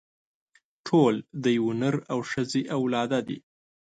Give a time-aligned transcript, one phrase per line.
[0.87, 3.37] ټول د يوه نر او ښځې اولاده دي.